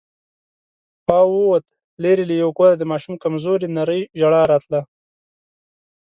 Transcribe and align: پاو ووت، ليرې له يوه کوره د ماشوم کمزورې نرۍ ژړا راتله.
پاو 1.07 1.29
ووت، 1.41 1.65
ليرې 2.01 2.25
له 2.29 2.35
يوه 2.41 2.53
کوره 2.57 2.75
د 2.77 2.83
ماشوم 2.91 3.15
کمزورې 3.23 3.67
نرۍ 3.77 4.01
ژړا 4.19 4.41
راتله. 4.51 4.81